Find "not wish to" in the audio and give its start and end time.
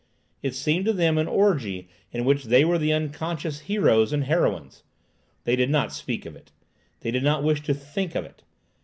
7.21-7.75